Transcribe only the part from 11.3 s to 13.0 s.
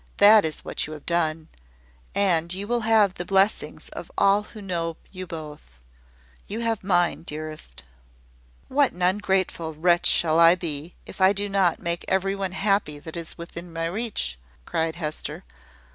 do not make every one happy